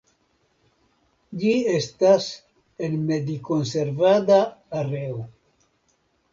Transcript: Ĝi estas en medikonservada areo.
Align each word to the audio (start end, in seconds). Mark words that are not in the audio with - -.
Ĝi 1.43 1.51
estas 1.73 2.31
en 2.87 2.97
medikonservada 3.11 4.43
areo. 4.83 5.25